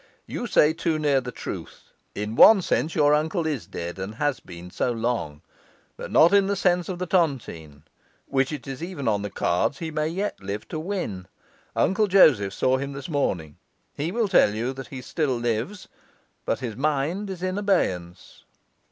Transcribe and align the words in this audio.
You 0.25 0.47
say 0.47 0.73
too 0.73 0.97
near 0.97 1.21
the 1.21 1.31
truth. 1.31 1.91
In 2.15 2.35
one 2.35 2.63
sense 2.63 2.95
your 2.95 3.13
uncle 3.13 3.45
is 3.45 3.67
dead, 3.67 3.99
and 3.99 4.15
has 4.15 4.39
been 4.39 4.71
so 4.71 4.91
long; 4.91 5.43
but 5.95 6.11
not 6.11 6.33
in 6.33 6.47
the 6.47 6.55
sense 6.55 6.89
of 6.89 6.97
the 6.97 7.05
tontine, 7.05 7.83
which 8.25 8.51
it 8.51 8.65
is 8.65 8.81
even 8.81 9.07
on 9.07 9.21
the 9.21 9.29
cards 9.29 9.77
he 9.77 9.91
may 9.91 10.07
yet 10.07 10.41
live 10.41 10.67
to 10.69 10.79
win. 10.79 11.27
Uncle 11.75 12.07
Joseph 12.07 12.51
saw 12.55 12.77
him 12.77 12.93
this 12.93 13.09
morning; 13.09 13.57
he 13.93 14.11
will 14.11 14.27
tell 14.27 14.55
you 14.55 14.73
he 14.89 15.03
still 15.03 15.37
lives, 15.37 15.87
but 16.45 16.61
his 16.61 16.75
mind 16.75 17.29
is 17.29 17.43
in 17.43 17.55
abeyance. 17.59 18.43